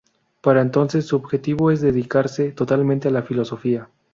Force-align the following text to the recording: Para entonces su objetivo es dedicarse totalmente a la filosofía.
Para 0.41 0.61
entonces 0.63 1.05
su 1.05 1.15
objetivo 1.15 1.69
es 1.69 1.79
dedicarse 1.79 2.53
totalmente 2.53 3.09
a 3.09 3.11
la 3.11 3.21
filosofía. 3.21 3.87